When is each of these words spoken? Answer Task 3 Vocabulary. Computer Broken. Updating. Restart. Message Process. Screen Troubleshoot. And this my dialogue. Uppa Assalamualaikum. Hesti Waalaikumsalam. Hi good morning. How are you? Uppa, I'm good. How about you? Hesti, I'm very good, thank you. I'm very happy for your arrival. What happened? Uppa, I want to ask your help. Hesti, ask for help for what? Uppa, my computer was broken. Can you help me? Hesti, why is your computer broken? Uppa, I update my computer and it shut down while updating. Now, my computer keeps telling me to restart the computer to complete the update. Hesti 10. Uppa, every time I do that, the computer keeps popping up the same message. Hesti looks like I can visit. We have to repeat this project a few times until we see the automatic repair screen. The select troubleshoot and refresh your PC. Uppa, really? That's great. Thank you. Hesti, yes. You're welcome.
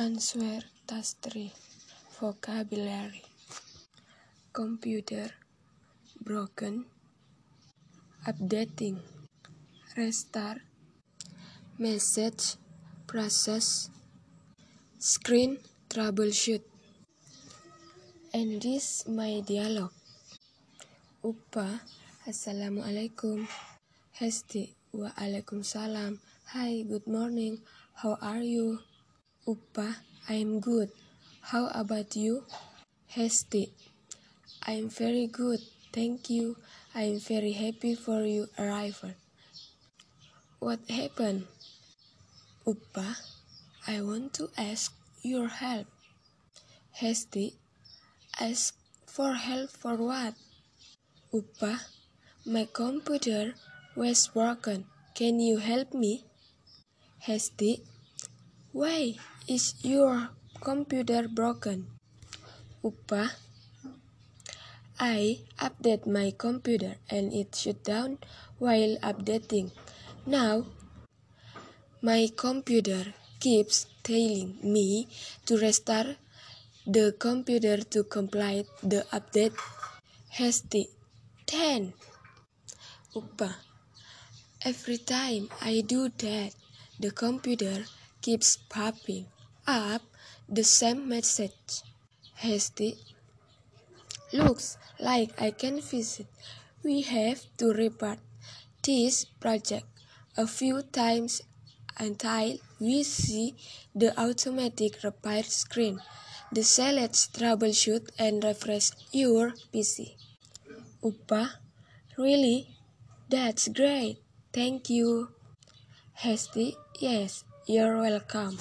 Answer 0.00 0.64
Task 0.88 1.20
3 1.20 1.52
Vocabulary. 2.16 3.20
Computer 4.48 5.36
Broken. 6.16 6.88
Updating. 8.24 9.04
Restart. 9.92 10.64
Message 11.76 12.56
Process. 13.04 13.92
Screen 14.96 15.60
Troubleshoot. 15.92 16.64
And 18.32 18.64
this 18.64 19.04
my 19.04 19.44
dialogue. 19.44 19.92
Uppa 21.20 21.84
Assalamualaikum. 22.24 23.44
Hesti 24.16 24.72
Waalaikumsalam. 24.96 26.16
Hi 26.56 26.80
good 26.88 27.04
morning. 27.04 27.60
How 28.00 28.16
are 28.24 28.40
you? 28.40 28.80
Uppa, 29.44 29.96
I'm 30.28 30.60
good. 30.60 30.90
How 31.40 31.66
about 31.74 32.14
you? 32.14 32.44
Hesti, 33.10 33.70
I'm 34.64 34.88
very 34.88 35.26
good, 35.26 35.58
thank 35.92 36.30
you. 36.30 36.56
I'm 36.94 37.18
very 37.18 37.50
happy 37.50 37.96
for 37.96 38.22
your 38.22 38.46
arrival. 38.56 39.14
What 40.60 40.78
happened? 40.88 41.48
Uppa, 42.64 43.18
I 43.88 44.00
want 44.02 44.34
to 44.34 44.48
ask 44.56 44.94
your 45.22 45.48
help. 45.48 45.88
Hesti, 47.00 47.54
ask 48.38 48.76
for 49.06 49.34
help 49.34 49.70
for 49.70 49.96
what? 49.96 50.34
Uppa, 51.34 51.82
my 52.46 52.68
computer 52.72 53.54
was 53.96 54.28
broken. 54.28 54.86
Can 55.16 55.40
you 55.40 55.58
help 55.58 55.92
me? 55.94 56.22
Hesti, 57.26 57.82
why 58.72 59.14
is 59.46 59.74
your 59.84 60.30
computer 60.60 61.28
broken? 61.28 61.86
Uppa, 62.82 63.28
I 64.98 65.40
update 65.60 66.06
my 66.06 66.32
computer 66.36 66.96
and 67.10 67.34
it 67.34 67.54
shut 67.54 67.84
down 67.84 68.16
while 68.58 68.96
updating. 69.04 69.72
Now, 70.24 70.64
my 72.00 72.30
computer 72.34 73.12
keeps 73.40 73.86
telling 74.02 74.56
me 74.62 75.06
to 75.44 75.58
restart 75.58 76.16
the 76.86 77.14
computer 77.18 77.76
to 77.76 78.04
complete 78.04 78.66
the 78.82 79.04
update. 79.12 79.52
Hesti 80.32 80.88
10. 81.44 81.92
Uppa, 83.14 83.52
every 84.64 84.96
time 84.96 85.50
I 85.60 85.82
do 85.86 86.08
that, 86.08 86.54
the 86.98 87.10
computer 87.10 87.84
keeps 88.22 88.56
popping 88.56 89.26
up 89.66 90.02
the 90.48 90.64
same 90.64 91.08
message. 91.08 91.82
Hesti 92.40 92.96
looks 94.32 94.78
like 94.98 95.30
I 95.40 95.50
can 95.50 95.80
visit. 95.80 96.26
We 96.82 97.02
have 97.02 97.40
to 97.58 97.72
repeat 97.72 98.18
this 98.82 99.24
project 99.24 99.86
a 100.36 100.46
few 100.46 100.82
times 100.82 101.42
until 101.98 102.58
we 102.80 103.02
see 103.02 103.54
the 103.94 104.18
automatic 104.18 105.02
repair 105.04 105.42
screen. 105.42 106.00
The 106.50 106.62
select 106.62 107.14
troubleshoot 107.34 108.10
and 108.18 108.42
refresh 108.44 108.90
your 109.12 109.52
PC. 109.72 110.16
Uppa, 111.02 111.50
really? 112.18 112.68
That's 113.28 113.68
great. 113.68 114.18
Thank 114.52 114.90
you. 114.90 115.28
Hesti, 116.22 116.74
yes. 116.98 117.44
You're 117.66 117.98
welcome. 118.00 118.58